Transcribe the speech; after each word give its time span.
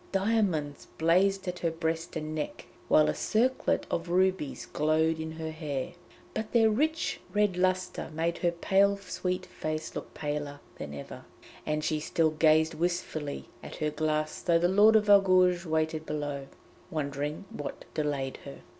Diamonds 0.11 0.87
blazed 0.97 1.47
at 1.47 1.59
her 1.59 1.69
breast 1.69 2.15
and 2.15 2.33
neck, 2.33 2.65
while 2.87 3.07
a 3.07 3.13
circlet 3.13 3.85
of 3.91 4.09
rubies 4.09 4.65
glowed 4.65 5.19
in 5.19 5.33
her 5.33 5.51
hair. 5.51 5.91
But 6.33 6.53
their 6.53 6.71
rich 6.71 7.19
red 7.35 7.55
lustre 7.55 8.09
made 8.11 8.39
her 8.39 8.49
pale 8.49 8.97
sweet 8.97 9.45
face 9.45 9.93
look 9.95 10.15
paler 10.15 10.59
than 10.79 10.95
ever, 10.95 11.25
and 11.67 11.83
she 11.83 11.99
still 11.99 12.31
gazed 12.31 12.73
wistfully 12.73 13.49
at 13.61 13.75
her 13.75 13.91
glass 13.91 14.41
though 14.41 14.57
the 14.57 14.67
Lord 14.67 14.95
of 14.95 15.07
Argouges 15.07 15.67
waited 15.67 16.07
below, 16.07 16.47
wondering 16.89 17.45
what 17.51 17.85
delayed 17.93 18.37
her. 18.43 18.61